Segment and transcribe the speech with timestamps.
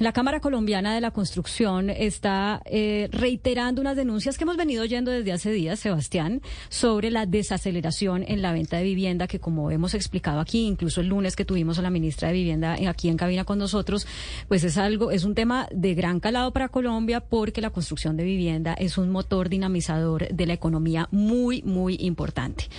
[0.00, 5.10] La Cámara Colombiana de la Construcción está eh, reiterando unas denuncias que hemos venido oyendo
[5.10, 9.92] desde hace días, Sebastián, sobre la desaceleración en la venta de vivienda, que como hemos
[9.92, 13.44] explicado aquí, incluso el lunes que tuvimos a la ministra de Vivienda aquí en cabina
[13.44, 14.06] con nosotros,
[14.48, 18.24] pues es algo, es un tema de gran calado para Colombia porque la construcción de
[18.24, 22.70] vivienda es un motor dinamizador de la economía muy, muy importante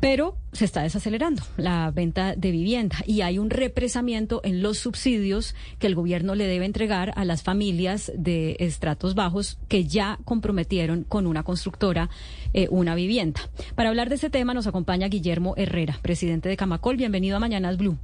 [0.00, 5.54] pero se está desacelerando la venta de vivienda y hay un represamiento en los subsidios
[5.78, 11.04] que el gobierno le debe entregar a las familias de estratos bajos que ya comprometieron
[11.04, 12.08] con una constructora
[12.54, 13.40] eh, una vivienda.
[13.74, 16.96] Para hablar de ese tema nos acompaña Guillermo Herrera, presidente de Camacol.
[16.96, 17.98] Bienvenido a Mañanas Blue.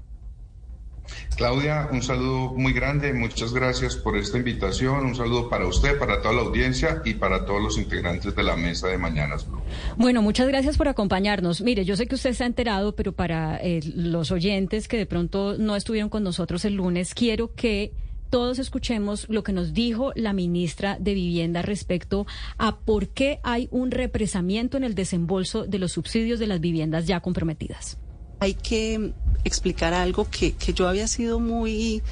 [1.36, 6.20] Claudia, un saludo muy grande, muchas gracias por esta invitación, un saludo para usted, para
[6.20, 9.60] toda la audiencia y para todos los integrantes de la mesa de Mañanas Blue.
[9.96, 11.62] Bueno, muchas gracias por acompañarnos.
[11.62, 15.06] Mire, yo sé que usted se ha enterado, pero para eh, los oyentes que de
[15.06, 17.92] pronto no estuvieron con nosotros el lunes, quiero que
[18.32, 22.26] todos escuchemos lo que nos dijo la ministra de Vivienda respecto
[22.56, 27.06] a por qué hay un represamiento en el desembolso de los subsidios de las viviendas
[27.06, 27.98] ya comprometidas
[28.42, 29.12] hay que
[29.44, 32.02] explicar algo que, yo había sido muy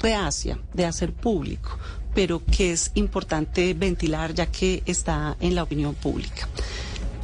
[0.00, 1.78] reacia de hacer público,
[2.14, 6.46] pero que es importante ventilar ya que está en la opinión pública.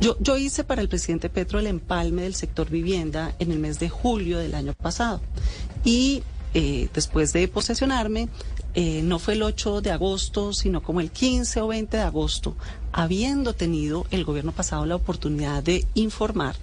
[0.00, 3.78] Yo, yo hice para el presidente Petro el empalme del sector vivienda en el mes
[3.80, 5.20] de julio del año pasado
[5.84, 6.22] y
[6.54, 8.30] eh, después de posesionarme,
[8.74, 12.56] eh, no fue el 8 de agosto, sino como el 15 o 20 de agosto,
[12.92, 16.56] habiendo tenido el gobierno pasado la oportunidad de informar,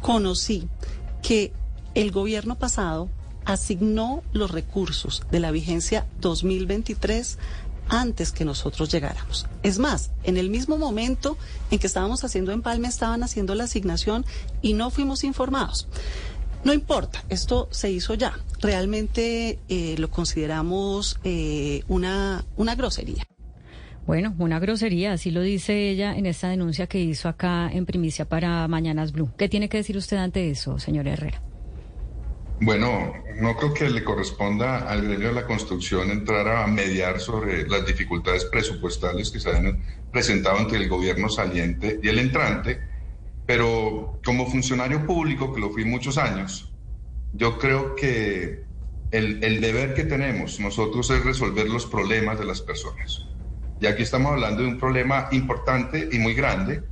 [0.00, 0.68] conocí
[1.26, 1.52] que
[1.96, 3.08] el gobierno pasado
[3.44, 7.38] asignó los recursos de la vigencia 2023
[7.88, 9.46] antes que nosotros llegáramos.
[9.64, 11.36] Es más, en el mismo momento
[11.72, 14.24] en que estábamos haciendo empalme, estaban haciendo la asignación
[14.62, 15.88] y no fuimos informados.
[16.62, 18.38] No importa, esto se hizo ya.
[18.60, 23.26] Realmente eh, lo consideramos eh, una, una grosería.
[24.06, 28.24] Bueno, una grosería, así lo dice ella en esta denuncia que hizo acá en primicia
[28.24, 29.32] para Mañanas Blue.
[29.36, 31.42] ¿Qué tiene que decir usted ante eso, señor Herrera?
[32.60, 37.68] Bueno, no creo que le corresponda al gremio de la construcción entrar a mediar sobre
[37.68, 39.82] las dificultades presupuestales que se han
[40.12, 42.78] presentado entre el gobierno saliente y el entrante,
[43.44, 46.72] pero como funcionario público, que lo fui muchos años,
[47.34, 48.62] yo creo que
[49.10, 53.26] el, el deber que tenemos nosotros es resolver los problemas de las personas.
[53.80, 56.82] Y aquí estamos hablando de un problema importante y muy grande,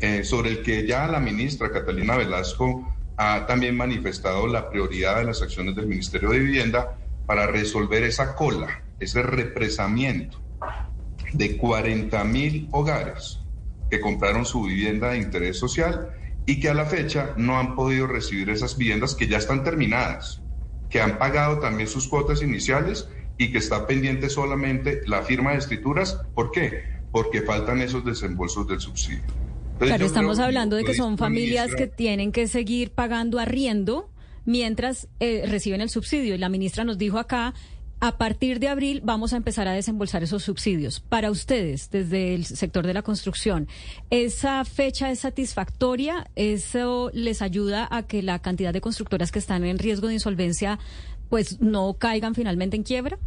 [0.00, 5.24] eh, sobre el que ya la ministra Catalina Velasco ha también manifestado la prioridad de
[5.24, 10.42] las acciones del Ministerio de Vivienda para resolver esa cola, ese represamiento
[11.32, 13.40] de 40 mil hogares
[13.88, 16.10] que compraron su vivienda de interés social
[16.46, 20.42] y que a la fecha no han podido recibir esas viviendas que ya están terminadas,
[20.90, 23.08] que han pagado también sus cuotas iniciales
[23.38, 26.20] y que está pendiente solamente la firma de escrituras.
[26.34, 26.84] ¿Por qué?
[27.10, 29.22] Porque faltan esos desembolsos del subsidio.
[29.78, 34.10] claro, estamos hablando de que son familias que tienen que seguir pagando arriendo
[34.44, 36.34] mientras eh, reciben el subsidio.
[36.34, 37.54] Y la ministra nos dijo acá,
[38.00, 41.00] a partir de abril vamos a empezar a desembolsar esos subsidios.
[41.00, 43.66] Para ustedes, desde el sector de la construcción,
[44.10, 46.30] ¿esa fecha es satisfactoria?
[46.34, 50.78] ¿Eso les ayuda a que la cantidad de constructoras que están en riesgo de insolvencia
[51.34, 53.18] pues no caigan finalmente en quiebra?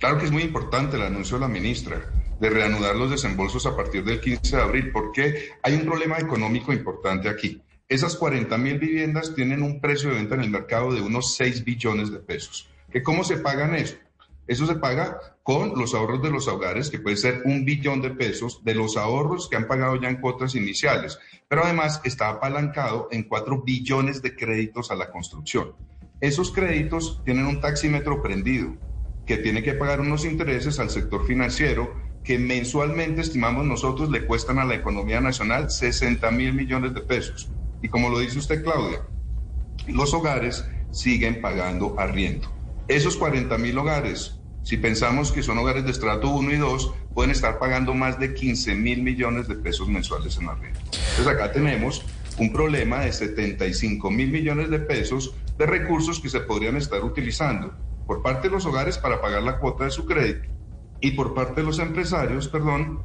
[0.00, 3.76] Claro que es muy importante el anuncio de la ministra de reanudar los desembolsos a
[3.76, 7.62] partir del 15 de abril, porque hay un problema económico importante aquí.
[7.88, 11.62] Esas 40 mil viviendas tienen un precio de venta en el mercado de unos 6
[11.62, 12.68] billones de pesos.
[12.90, 13.94] ¿Que ¿Cómo se pagan eso?
[14.48, 18.10] Eso se paga con los ahorros de los hogares, que puede ser un billón de
[18.10, 23.06] pesos, de los ahorros que han pagado ya en cuotas iniciales, pero además está apalancado
[23.12, 25.72] en 4 billones de créditos a la construcción.
[26.20, 28.76] Esos créditos tienen un taxímetro prendido
[29.24, 31.94] que tiene que pagar unos intereses al sector financiero
[32.24, 37.50] que mensualmente estimamos nosotros le cuestan a la economía nacional 60 mil millones de pesos.
[37.80, 39.00] Y como lo dice usted, Claudia,
[39.88, 42.52] los hogares siguen pagando arriendo.
[42.88, 47.30] Esos 40 mil hogares, si pensamos que son hogares de estrato 1 y 2, pueden
[47.30, 50.80] estar pagando más de 15 mil millones de pesos mensuales en arriendo.
[50.82, 52.04] Entonces acá tenemos
[52.36, 57.74] un problema de 75 mil millones de pesos de recursos que se podrían estar utilizando
[58.06, 60.48] por parte de los hogares para pagar la cuota de su crédito
[61.02, 63.02] y por parte de los empresarios, perdón,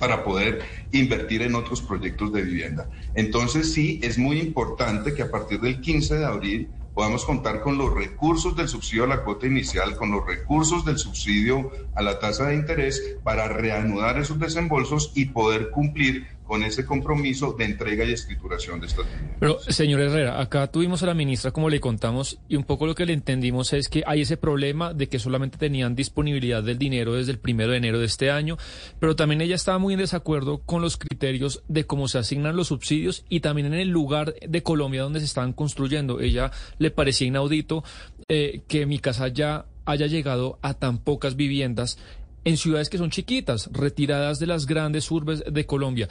[0.00, 2.90] para poder invertir en otros proyectos de vivienda.
[3.14, 7.78] Entonces sí, es muy importante que a partir del 15 de abril podamos contar con
[7.78, 12.18] los recursos del subsidio a la cuota inicial, con los recursos del subsidio a la
[12.18, 18.04] tasa de interés para reanudar esos desembolsos y poder cumplir con ese compromiso de entrega
[18.04, 19.36] y escrituración de estas viviendas.
[19.40, 22.94] Pero, señor Herrera, acá tuvimos a la ministra, como le contamos, y un poco lo
[22.94, 27.14] que le entendimos es que hay ese problema de que solamente tenían disponibilidad del dinero
[27.14, 28.56] desde el primero de enero de este año,
[29.00, 32.68] pero también ella estaba muy en desacuerdo con los criterios de cómo se asignan los
[32.68, 36.20] subsidios y también en el lugar de Colombia donde se estaban construyendo.
[36.20, 37.84] Ella le parecía inaudito
[38.28, 41.98] eh, que mi casa ya haya llegado a tan pocas viviendas
[42.46, 46.08] en ciudades que son chiquitas, retiradas de las grandes urbes de Colombia.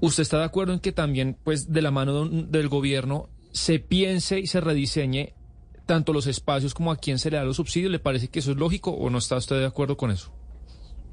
[0.00, 4.38] ¿Usted está de acuerdo en que también, pues, de la mano del gobierno se piense
[4.38, 5.34] y se rediseñe
[5.84, 7.90] tanto los espacios como a quién se le da los subsidios?
[7.90, 10.32] ¿Le parece que eso es lógico o no está usted de acuerdo con eso?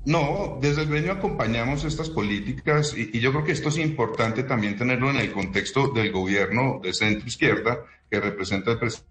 [0.05, 4.43] No, desde el gremio acompañamos estas políticas y, y, yo creo que esto es importante
[4.43, 7.79] también tenerlo en el contexto del gobierno de centro izquierda
[8.11, 9.10] que representa el presidente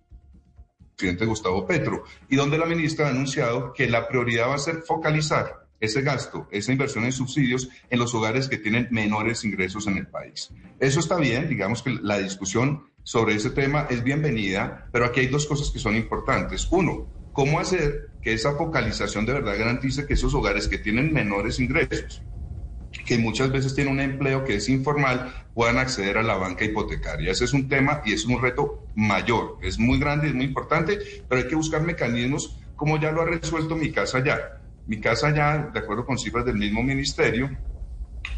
[1.00, 4.82] presidente Gustavo Petro, y donde la ministra ha anunciado que la prioridad va a ser
[4.82, 9.96] focalizar ese gasto, esa inversión en subsidios en los hogares que tienen menores ingresos en
[9.96, 10.50] el país.
[10.78, 15.28] Eso está bien, digamos que la discusión sobre ese tema es bienvenida, pero aquí hay
[15.28, 16.68] dos cosas que son importantes.
[16.70, 21.58] Uno, ¿cómo hacer que esa focalización de verdad garantice que esos hogares que tienen menores
[21.60, 22.22] ingresos
[23.10, 27.32] que muchas veces tienen un empleo que es informal, puedan acceder a la banca hipotecaria.
[27.32, 30.96] Ese es un tema y es un reto mayor, es muy grande, es muy importante,
[31.28, 34.60] pero hay que buscar mecanismos como ya lo ha resuelto mi casa ya.
[34.86, 37.50] Mi casa ya, de acuerdo con cifras del mismo ministerio,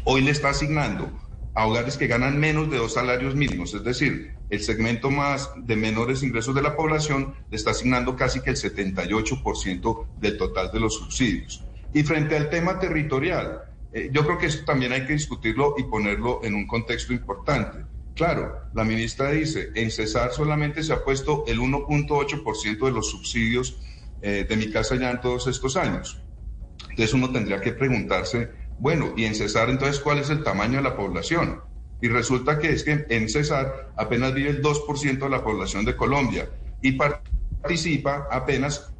[0.05, 1.07] hoy le está asignando
[1.53, 5.75] a hogares que ganan menos de dos salarios mínimos, es decir, el segmento más de
[5.75, 10.79] menores ingresos de la población le está asignando casi que el 78% del total de
[10.79, 11.63] los subsidios.
[11.93, 15.83] Y frente al tema territorial, eh, yo creo que eso también hay que discutirlo y
[15.83, 17.85] ponerlo en un contexto importante.
[18.15, 23.79] Claro, la ministra dice, en Cesar solamente se ha puesto el 1.8% de los subsidios
[24.21, 26.21] eh, de mi casa ya en todos estos años.
[26.89, 30.83] Entonces uno tendría que preguntarse, bueno, ¿y en Cesar entonces cuál es el tamaño de
[30.83, 31.61] la población?
[32.01, 35.95] Y resulta que es que en Cesar apenas vive el 2% de la población de
[35.95, 36.49] Colombia
[36.81, 38.92] y participa apenas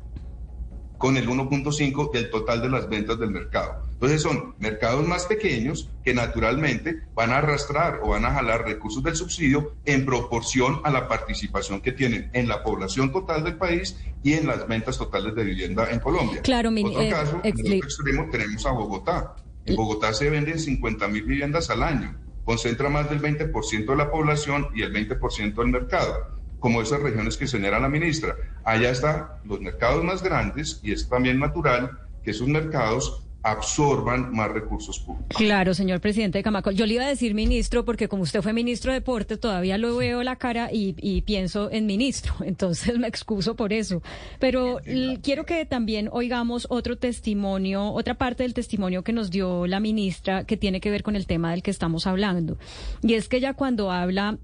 [0.97, 3.83] con el 1.5 del total de las ventas del mercado.
[3.93, 9.03] Entonces son mercados más pequeños que naturalmente van a arrastrar o van a jalar recursos
[9.03, 13.97] del subsidio en proporción a la participación que tienen en la población total del país
[14.23, 16.41] y en las ventas totales de vivienda en Colombia.
[16.41, 19.35] Claro, en otro eh, caso, en otro extremo tenemos a Bogotá.
[19.65, 24.11] En Bogotá se venden 50 mil viviendas al año, concentra más del 20% de la
[24.11, 28.37] población y el 20% del mercado como esas regiones que señala la ministra.
[28.63, 31.91] Allá están los mercados más grandes y es también natural
[32.23, 35.35] que esos mercados absorban más recursos públicos.
[35.35, 36.73] Claro, señor presidente de Camacol.
[36.73, 39.97] Yo le iba a decir ministro porque como usted fue ministro de Deporte, todavía lo
[39.97, 40.93] veo la cara y,
[41.23, 44.01] pienso en ministro, entonces me excuso por eso.
[44.39, 44.79] Pero
[45.21, 50.45] quiero que también oigamos otro testimonio, otra parte del testimonio que nos dio la ministra
[50.45, 52.57] que tiene que ver con el tema del que estamos hablando.
[53.01, 54.37] Y es que ella cuando habla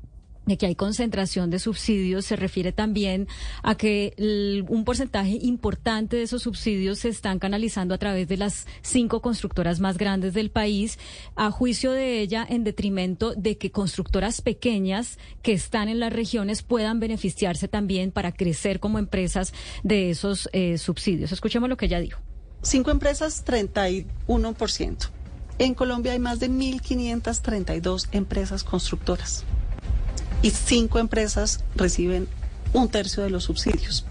[0.50, 3.28] de que hay concentración de subsidios se refiere también
[3.64, 8.66] a que un porcentaje importante de esos subsidios se están canalizando a través de las
[8.82, 11.00] cinco constructoras más grandes del país,
[11.36, 16.64] a juicio de ella, en detrimento de que constructoras pequeñas que están en las regiones
[16.64, 19.54] puedan beneficiarse también para crecer como empresas
[19.84, 21.32] de esos eh, subsidios.
[21.32, 22.20] Escuchemos lo que ella dijo.
[22.62, 25.10] Cinco empresas, 31%.
[25.60, 29.46] En Colombia hay más de 1.532 empresas constructoras
[30.42, 32.28] y cinco empresas reciben
[32.74, 34.06] un tercio de los subsidios.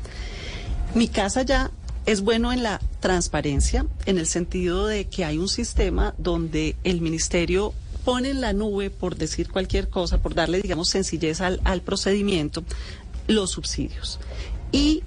[0.94, 1.70] Mi casa ya
[2.06, 7.00] es bueno en la transparencia, en el sentido de que hay un sistema donde el
[7.00, 11.82] ministerio pone en la nube, por decir cualquier cosa, por darle, digamos, sencillez al, al
[11.82, 12.64] procedimiento,
[13.26, 14.18] los subsidios.
[14.72, 15.02] Y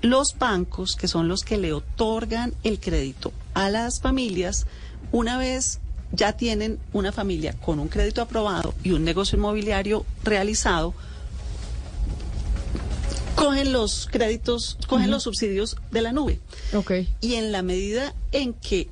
[0.00, 4.66] los bancos, que son los que le otorgan el crédito a las familias,
[5.12, 5.80] una vez
[6.12, 10.94] ya tienen una familia con un crédito aprobado y un negocio inmobiliario realizado,
[13.34, 16.40] cogen los créditos, cogen los subsidios de la nube.
[16.74, 17.12] Okay.
[17.20, 18.88] Y en la medida en que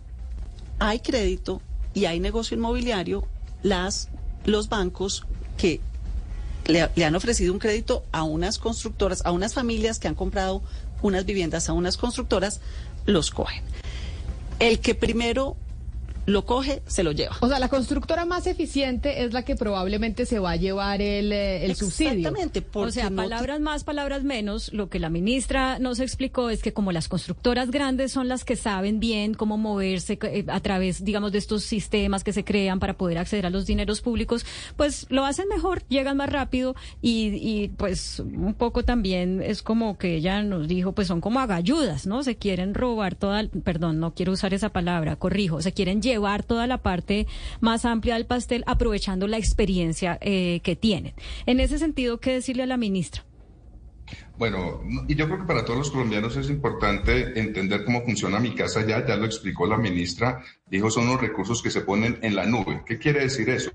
[0.79, 1.63] hay crédito
[1.95, 3.27] y hay negocio inmobiliario,
[3.63, 4.09] las
[4.45, 5.25] los bancos
[5.57, 5.81] que
[6.67, 10.63] le, le, han ofrecido un crédito a unas constructoras, a unas familias que han comprado
[11.03, 12.61] unas viviendas a unas constructoras,
[13.07, 13.63] los cogen.
[14.59, 15.57] El que primero
[16.27, 17.37] lo coge, se lo lleva.
[17.41, 21.33] O sea, la constructora más eficiente es la que probablemente se va a llevar el,
[21.33, 22.29] eh, el subsidio.
[22.29, 22.65] Exactamente.
[22.75, 24.73] O sea, palabras más, palabras menos.
[24.73, 28.57] Lo que la ministra nos explicó es que como las constructoras grandes son las que
[28.57, 32.97] saben bien cómo moverse eh, a través, digamos, de estos sistemas que se crean para
[32.97, 34.45] poder acceder a los dineros públicos,
[34.77, 39.97] pues lo hacen mejor, llegan más rápido y, y pues un poco también es como
[39.97, 42.25] que ella nos dijo, pues son como agalludas, ¿no?
[42.25, 46.43] Se quieren robar toda, perdón, no quiero usar esa palabra, corrijo, se quieren llevar llevar
[46.43, 47.27] toda la parte
[47.61, 51.15] más amplia del pastel aprovechando la experiencia eh, que tienen.
[51.47, 53.25] En ese sentido, ¿qué decirle a la ministra?
[54.39, 58.55] Bueno, y yo creo que para todos los colombianos es importante entender cómo funciona mi
[58.55, 62.37] casa ya, ya lo explicó la ministra, dijo son los recursos que se ponen en
[62.37, 62.83] la nube.
[62.85, 63.71] ¿Qué quiere decir eso?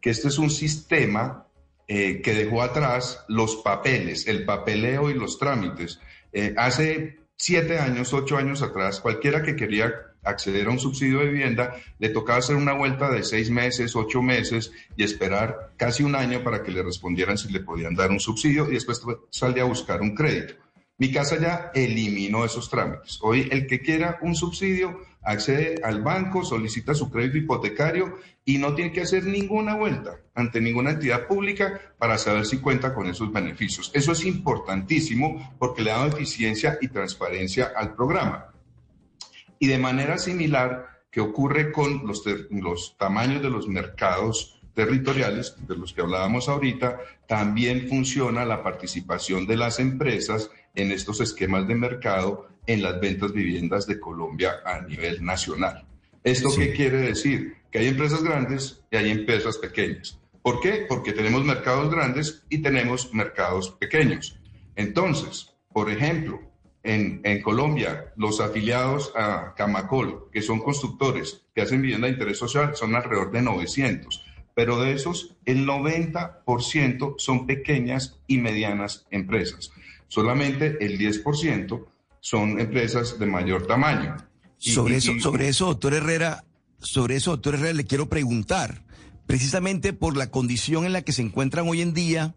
[0.00, 1.46] Que este es un sistema
[1.86, 6.00] eh, que dejó atrás los papeles, el papeleo y los trámites.
[6.32, 9.92] Eh, hace siete años, ocho años atrás, cualquiera que quería
[10.22, 14.22] acceder a un subsidio de vivienda, le tocaba hacer una vuelta de seis meses, ocho
[14.22, 18.20] meses y esperar casi un año para que le respondieran si le podían dar un
[18.20, 20.54] subsidio y después salía a buscar un crédito.
[21.00, 23.18] Mi casa ya eliminó esos trámites.
[23.22, 28.74] Hoy el que quiera un subsidio accede al banco, solicita su crédito hipotecario y no
[28.74, 33.32] tiene que hacer ninguna vuelta ante ninguna entidad pública para saber si cuenta con esos
[33.32, 33.90] beneficios.
[33.94, 38.49] Eso es importantísimo porque le da eficiencia y transparencia al programa.
[39.60, 45.76] Y de manera similar que ocurre con los, los tamaños de los mercados territoriales, de
[45.76, 46.98] los que hablábamos ahorita,
[47.28, 53.32] también funciona la participación de las empresas en estos esquemas de mercado en las ventas
[53.32, 55.86] viviendas de Colombia a nivel nacional.
[56.22, 57.56] ¿Esto qué quiere decir?
[57.70, 60.18] Que hay empresas grandes y hay empresas pequeñas.
[60.42, 60.86] ¿Por qué?
[60.88, 64.38] Porque tenemos mercados grandes y tenemos mercados pequeños.
[64.76, 66.40] Entonces, por ejemplo,
[66.82, 72.74] en, Colombia, los afiliados a Camacol, que son constructores que hacen vivienda de interés social,
[72.74, 74.24] son alrededor de 900.
[74.54, 79.70] Pero de esos, el 90% son pequeñas y medianas empresas.
[80.08, 81.86] Solamente el 10%
[82.20, 84.16] son empresas de mayor tamaño.
[84.58, 86.44] sobre, eso, sobre eso, doctor Herrera,
[86.78, 88.82] sobre eso, doctor Herrera, le quiero preguntar,
[89.26, 92.34] precisamente por la condición en la que se encuentran hoy en día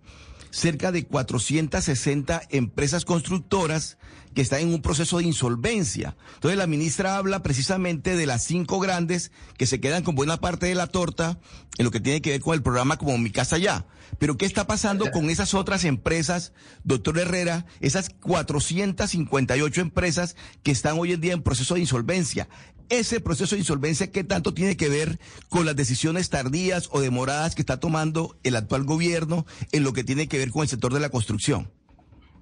[0.51, 3.97] cerca de 460 empresas constructoras
[4.33, 6.15] que están en un proceso de insolvencia.
[6.35, 10.65] Entonces la ministra habla precisamente de las cinco grandes que se quedan con buena parte
[10.65, 11.39] de la torta
[11.77, 13.85] en lo que tiene que ver con el programa como Mi Casa Ya.
[14.19, 16.53] Pero ¿qué está pasando con esas otras empresas,
[16.83, 22.47] doctor Herrera, esas 458 empresas que están hoy en día en proceso de insolvencia?
[22.89, 27.55] Ese proceso de insolvencia, ¿qué tanto tiene que ver con las decisiones tardías o demoradas
[27.55, 30.93] que está tomando el actual gobierno en lo que tiene que ver con el sector
[30.93, 31.71] de la construcción?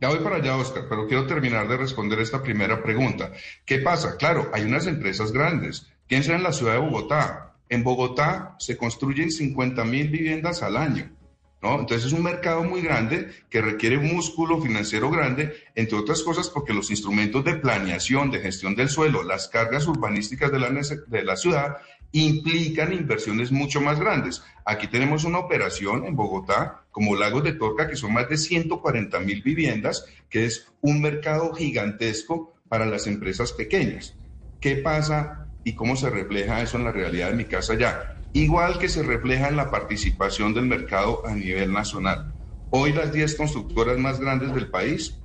[0.01, 3.31] Ya voy para allá, Oscar, pero quiero terminar de responder esta primera pregunta.
[3.63, 4.17] ¿Qué pasa?
[4.17, 5.85] Claro, hay unas empresas grandes.
[6.07, 7.53] Piensa en la ciudad de Bogotá.
[7.69, 11.15] En Bogotá se construyen 50 mil viviendas al año.
[11.61, 16.49] Entonces es un mercado muy grande que requiere un músculo financiero grande, entre otras cosas
[16.49, 21.77] porque los instrumentos de planeación, de gestión del suelo, las cargas urbanísticas de la ciudad
[22.11, 24.43] implican inversiones mucho más grandes.
[24.65, 29.19] Aquí tenemos una operación en Bogotá, como Lagos de Torca, que son más de 140
[29.21, 34.15] mil viviendas, que es un mercado gigantesco para las empresas pequeñas.
[34.59, 38.11] ¿Qué pasa y cómo se refleja eso en la realidad de mi casa ya?
[38.33, 42.33] igual que se refleja en la participación del mercado a nivel nacional.
[42.69, 45.17] Hoy las 10 constructoras más grandes del país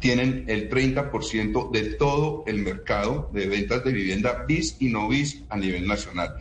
[0.00, 5.44] tienen el 30% de todo el mercado de ventas de vivienda bis y no bis
[5.50, 6.36] a nivel nacional.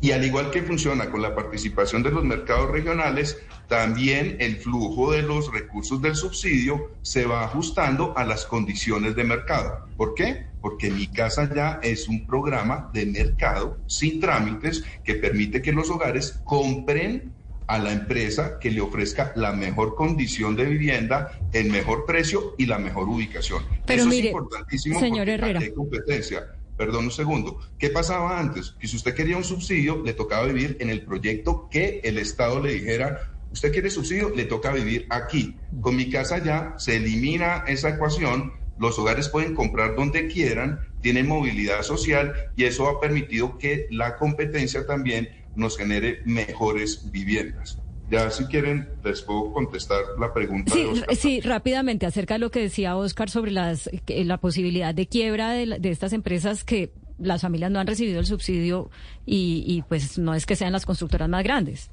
[0.00, 5.12] Y al igual que funciona con la participación de los mercados regionales, también el flujo
[5.12, 9.86] de los recursos del subsidio se va ajustando a las condiciones de mercado.
[9.96, 10.46] ¿Por qué?
[10.60, 15.90] Porque Mi Casa Ya es un programa de mercado sin trámites que permite que los
[15.90, 17.32] hogares compren
[17.66, 22.64] a la empresa que le ofrezca la mejor condición de vivienda, el mejor precio y
[22.64, 23.62] la mejor ubicación.
[23.84, 25.60] Pero Eso es importantísimo señor Herrera.
[25.60, 26.46] hay competencia
[26.78, 28.76] perdón un segundo, ¿qué pasaba antes?
[28.78, 32.62] Que si usted quería un subsidio, le tocaba vivir en el proyecto que el Estado
[32.62, 33.20] le dijera,
[33.50, 35.58] usted quiere subsidio, le toca vivir aquí.
[35.80, 41.26] Con mi casa ya se elimina esa ecuación, los hogares pueden comprar donde quieran, tienen
[41.26, 47.82] movilidad social y eso ha permitido que la competencia también nos genere mejores viviendas.
[48.10, 50.72] Ya si quieren, les puedo contestar la pregunta.
[50.72, 50.86] Sí,
[51.16, 55.78] sí rápidamente, acerca de lo que decía Oscar sobre las, la posibilidad de quiebra de,
[55.78, 58.90] de estas empresas que las familias no han recibido el subsidio
[59.26, 61.90] y, y pues no es que sean las constructoras más grandes.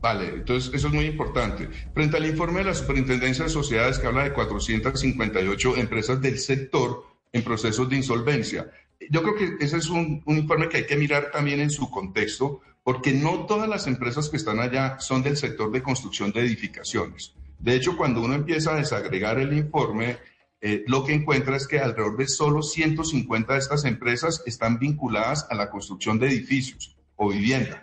[0.00, 1.68] Vale, entonces eso es muy importante.
[1.92, 7.04] Frente al informe de la Superintendencia de Sociedades que habla de 458 empresas del sector
[7.32, 8.70] en procesos de insolvencia,
[9.10, 11.90] yo creo que ese es un, un informe que hay que mirar también en su
[11.90, 16.40] contexto, porque no todas las empresas que están allá son del sector de construcción de
[16.40, 17.34] edificaciones.
[17.58, 20.16] De hecho, cuando uno empieza a desagregar el informe,
[20.62, 25.46] eh, lo que encuentra es que alrededor de solo 150 de estas empresas están vinculadas
[25.50, 27.82] a la construcción de edificios o vivienda.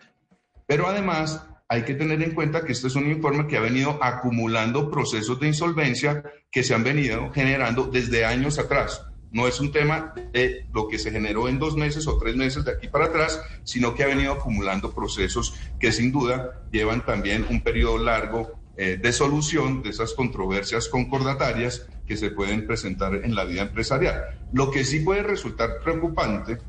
[0.65, 4.03] Pero además hay que tener en cuenta que este es un informe que ha venido
[4.03, 9.73] acumulando procesos de insolvencia que se han venido generando desde años atrás no es un
[9.73, 13.07] tema de lo que se generó en dos meses o tres meses de aquí para
[13.07, 18.53] atrás, sino que ha venido acumulando procesos que sin duda llevan también un periodo largo
[18.77, 24.23] eh, de solución de esas controversias concordatarias que se pueden presentar en la vida empresarial.
[24.53, 26.59] Lo que sí puede resultar preocupante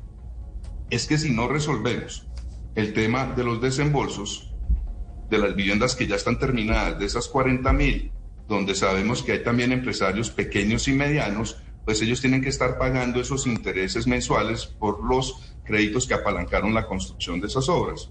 [0.90, 2.26] es que si no resolvemos
[2.74, 4.52] el tema de los desembolsos
[5.30, 8.10] de las viviendas que ya están terminadas, de esas 40 mil,
[8.48, 13.20] donde sabemos que hay también empresarios pequeños y medianos, pues ellos tienen que estar pagando
[13.20, 18.10] esos intereses mensuales por los créditos que apalancaron la construcción de esas obras.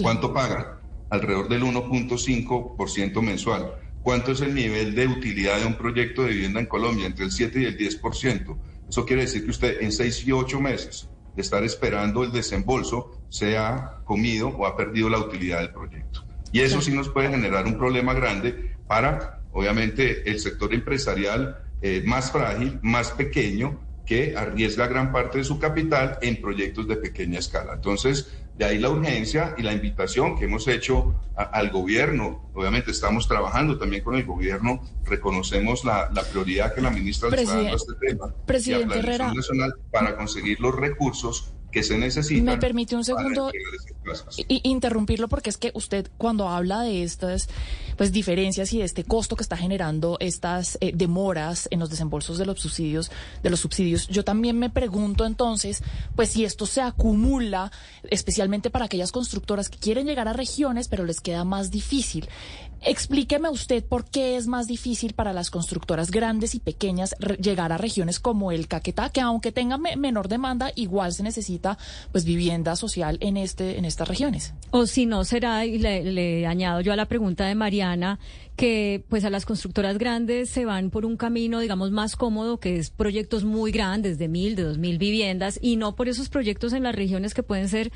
[0.00, 0.82] ¿Cuánto pagan?
[1.12, 3.74] alrededor del 1.5% mensual.
[4.02, 7.04] ¿Cuánto es el nivel de utilidad de un proyecto de vivienda en Colombia?
[7.04, 8.58] Entre el 7 y el 10%.
[8.88, 13.20] Eso quiere decir que usted en 6 y 8 meses de estar esperando el desembolso
[13.28, 16.24] se ha comido o ha perdido la utilidad del proyecto.
[16.50, 22.02] Y eso sí nos puede generar un problema grande para, obviamente, el sector empresarial eh,
[22.06, 27.38] más frágil, más pequeño, que arriesga gran parte de su capital en proyectos de pequeña
[27.38, 27.74] escala.
[27.74, 32.50] Entonces, de ahí la urgencia y la invitación que hemos hecho al gobierno.
[32.54, 37.56] Obviamente estamos trabajando también con el gobierno, reconocemos la, prioridad que la ministra le está
[37.56, 39.32] dando a este tema Presidente Herrera.
[39.32, 42.44] Nacional para conseguir los recursos que se necesitan.
[42.44, 43.50] Me permite un segundo
[44.46, 47.48] interrumpirlo porque es que usted cuando habla de estas
[47.96, 52.38] pues diferencias y de este costo que está generando estas eh, demoras en los desembolsos
[52.38, 53.10] de los subsidios
[53.42, 55.82] de los subsidios, yo también me pregunto entonces,
[56.14, 57.72] pues si esto se acumula
[58.10, 62.28] especialmente para aquellas constructoras que quieren llegar a regiones pero les queda más difícil.
[62.84, 67.78] Explíqueme usted por qué es más difícil para las constructoras grandes y pequeñas llegar a
[67.78, 71.78] regiones como el Caquetá, que aunque tenga menor demanda, igual se necesita
[72.10, 74.54] pues vivienda social en este en estas regiones.
[74.72, 78.18] O si no será y le, añado yo a la pregunta de Mariana
[78.56, 82.78] que pues a las constructoras grandes se van por un camino digamos más cómodo que
[82.78, 86.72] es proyectos muy grandes de mil, de dos mil viviendas y no por esos proyectos
[86.72, 87.92] en las regiones que pueden ser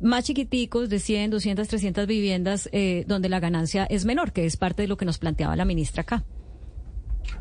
[0.00, 4.56] más chiquiticos de 100, 200, 300 viviendas eh, donde la ganancia es menor, que es
[4.56, 6.24] parte de lo que nos planteaba la ministra acá.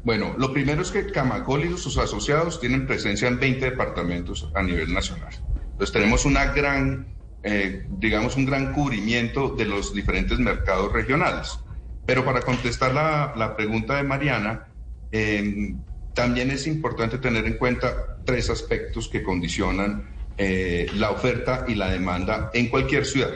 [0.03, 4.61] Bueno, lo primero es que Camacol y sus asociados tienen presencia en 20 departamentos a
[4.61, 5.33] nivel nacional.
[5.71, 7.07] Entonces tenemos una gran,
[7.43, 11.59] eh, digamos, un gran cubrimiento de los diferentes mercados regionales.
[12.05, 14.67] Pero para contestar la, pregunta de Mariana,
[15.11, 15.77] em,
[16.13, 21.91] también es importante tener en cuenta tres aspectos que condicionan eh, la oferta y la
[21.91, 23.33] demanda en cualquier ciudad,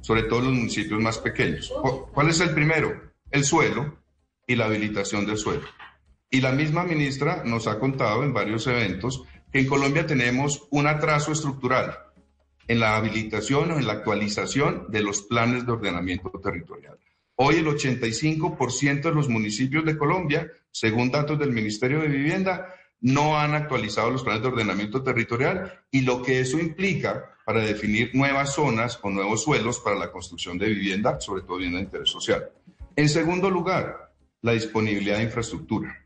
[0.00, 1.72] sobre todo en los municipios más pequeños.
[2.12, 3.10] ¿Cuál es el primero?
[3.28, 3.98] El suelo
[4.46, 5.64] y la habilitación del suelo.
[6.30, 10.86] Y la misma ministra nos ha contado en varios eventos que en Colombia tenemos un
[10.86, 11.98] atraso estructural
[12.68, 16.98] en la habilitación o en la actualización de los planes de ordenamiento territorial.
[17.34, 22.73] Hoy el 85% de los municipios de Colombia, según datos del Ministerio de Vivienda,
[23.04, 28.14] no han actualizado los planes de ordenamiento territorial y lo que eso implica para definir
[28.14, 32.08] nuevas zonas o nuevos suelos para la construcción de vivienda, sobre todo vivienda de interés
[32.08, 32.48] social.
[32.96, 36.02] En segundo lugar, la disponibilidad de infraestructura,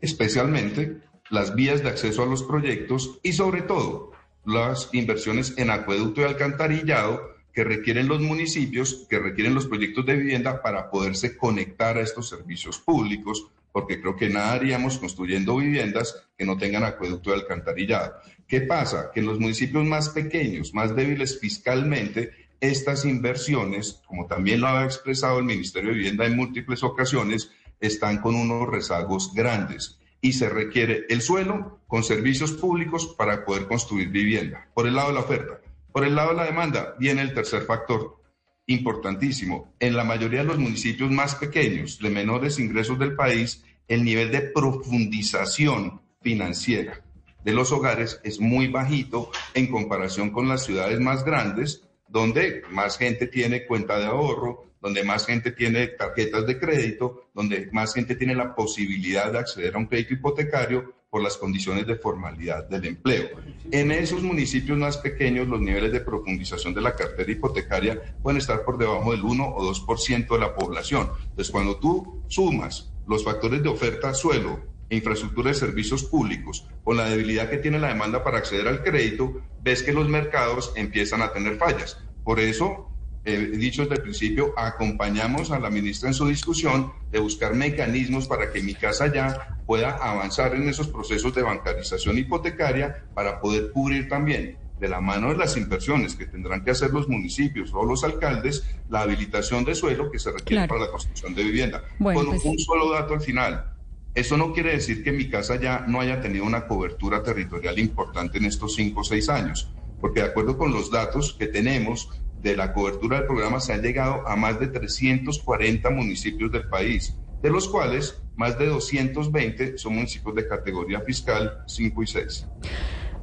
[0.00, 4.12] especialmente las vías de acceso a los proyectos y sobre todo
[4.46, 10.16] las inversiones en acueducto y alcantarillado que requieren los municipios, que requieren los proyectos de
[10.16, 16.28] vivienda para poderse conectar a estos servicios públicos, porque creo que nada haríamos construyendo viviendas
[16.34, 18.14] que no tengan acueducto de alcantarillado.
[18.48, 19.10] ¿Qué pasa?
[19.12, 24.82] Que en los municipios más pequeños, más débiles fiscalmente, estas inversiones, como también lo ha
[24.82, 30.48] expresado el Ministerio de Vivienda en múltiples ocasiones, están con unos rezagos grandes y se
[30.48, 34.70] requiere el suelo con servicios públicos para poder construir vivienda.
[34.72, 35.60] Por el lado de la oferta.
[35.92, 38.22] Por el lado de la demanda viene el tercer factor,
[38.66, 39.74] importantísimo.
[39.80, 44.30] En la mayoría de los municipios más pequeños, de menores ingresos del país, el nivel
[44.30, 47.02] de profundización financiera
[47.46, 52.98] de los hogares es muy bajito en comparación con las ciudades más grandes, donde más
[52.98, 58.16] gente tiene cuenta de ahorro, donde más gente tiene tarjetas de crédito, donde más gente
[58.16, 62.84] tiene la posibilidad de acceder a un crédito hipotecario por las condiciones de formalidad del
[62.84, 63.28] empleo.
[63.70, 68.64] En esos municipios más pequeños, los niveles de profundización de la cartera hipotecaria pueden estar
[68.64, 71.10] por debajo del 1 o 2% de la población.
[71.30, 77.08] Entonces, cuando tú sumas los factores de oferta suelo, infraestructura de servicios públicos, con la
[77.08, 81.32] debilidad que tiene la demanda para acceder al crédito, ves que los mercados empiezan a
[81.32, 81.98] tener fallas.
[82.24, 82.90] Por eso,
[83.24, 88.28] he dicho desde el principio, acompañamos a la ministra en su discusión de buscar mecanismos
[88.28, 93.72] para que mi casa ya pueda avanzar en esos procesos de bancarización hipotecaria para poder
[93.72, 97.84] cubrir también de la mano de las inversiones que tendrán que hacer los municipios o
[97.84, 101.82] los alcaldes, la habilitación de suelo que se requiere para la construcción de vivienda.
[101.98, 103.72] Con pues un solo dato al final,
[104.14, 108.38] Eso no quiere decir que mi casa ya no haya tenido una cobertura territorial importante
[108.38, 112.08] en estos cinco o seis años, porque de acuerdo con los datos que tenemos
[112.40, 117.14] de la cobertura del programa se han llegado a más de 340 municipios del país,
[117.42, 122.46] de los cuales más de 220 son municipios de categoría fiscal 5 y 6.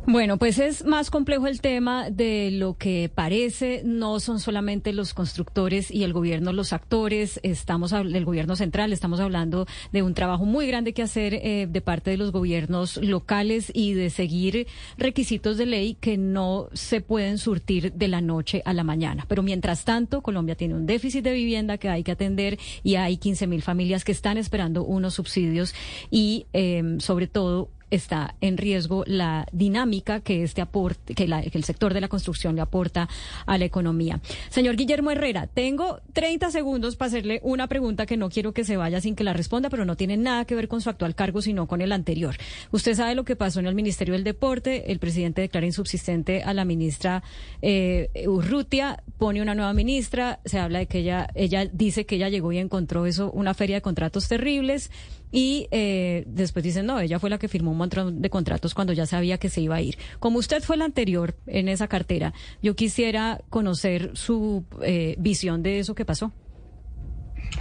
[0.05, 3.83] Bueno, pues es más complejo el tema de lo que parece.
[3.85, 7.39] No son solamente los constructores y el gobierno los actores.
[7.41, 8.91] Estamos del gobierno central.
[8.91, 12.97] Estamos hablando de un trabajo muy grande que hacer eh, de parte de los gobiernos
[12.97, 18.61] locales y de seguir requisitos de ley que no se pueden surtir de la noche
[18.65, 19.25] a la mañana.
[19.29, 23.15] Pero mientras tanto, Colombia tiene un déficit de vivienda que hay que atender y hay
[23.15, 25.73] 15 mil familias que están esperando unos subsidios
[26.11, 31.93] y, eh, sobre todo, está en riesgo la dinámica que este aporte, que, el sector
[31.93, 33.07] de la construcción le aporta
[33.45, 34.19] a la economía.
[34.49, 38.77] Señor Guillermo Herrera, tengo 30 segundos para hacerle una pregunta que no quiero que se
[38.77, 41.41] vaya sin que la responda, pero no tiene nada que ver con su actual cargo,
[41.41, 42.35] sino con el anterior.
[42.71, 46.53] Usted sabe lo que pasó en el Ministerio del Deporte, el presidente declara insubsistente a
[46.53, 47.23] la ministra
[47.61, 52.27] eh, Urrutia, pone una nueva ministra, se habla de que ella, ella dice que ella
[52.27, 54.91] llegó y encontró eso, una feria de contratos terribles
[55.31, 58.91] y eh, después dicen, no, ella fue la que firmó un montón de contratos cuando
[58.91, 59.97] ya sabía que se iba a ir.
[60.19, 65.79] Como usted fue la anterior en esa cartera, yo quisiera conocer su eh, visión de
[65.79, 66.33] eso que pasó.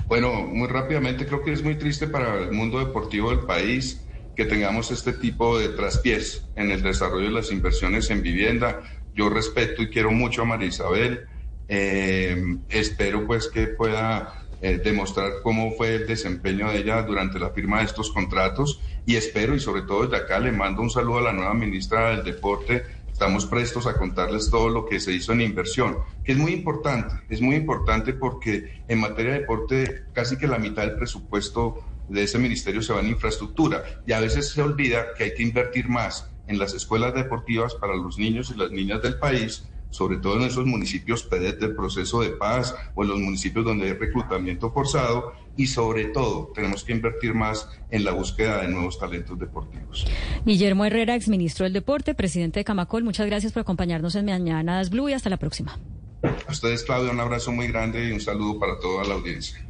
[0.08, 4.46] Bueno, muy rápidamente creo que es muy triste para el mundo deportivo del país que
[4.46, 8.80] tengamos este tipo de traspiés en el desarrollo de las inversiones en vivienda.
[9.14, 11.28] Yo respeto y quiero mucho a María Isabel.
[11.68, 17.50] Eh, espero pues que pueda eh, demostrar cómo fue el desempeño de ella durante la
[17.50, 21.18] firma de estos contratos y espero y sobre todo desde acá le mando un saludo
[21.18, 22.84] a la nueva ministra del Deporte.
[23.10, 27.14] Estamos prestos a contarles todo lo que se hizo en inversión, que es muy importante,
[27.28, 32.22] es muy importante porque en materia de deporte casi que la mitad del presupuesto de
[32.22, 35.88] ese ministerio se va en infraestructura y a veces se olvida que hay que invertir
[35.88, 40.36] más en las escuelas deportivas para los niños y las niñas del país sobre todo
[40.38, 44.72] en esos municipios PEDET del proceso de paz o en los municipios donde hay reclutamiento
[44.72, 50.06] forzado y sobre todo tenemos que invertir más en la búsqueda de nuevos talentos deportivos.
[50.44, 55.10] Guillermo Herrera, exministro del Deporte, presidente de Camacol, muchas gracias por acompañarnos en Mañanas Blue
[55.10, 55.78] y hasta la próxima.
[56.22, 59.64] A ustedes, Claudia, un abrazo muy grande y un saludo para toda la audiencia.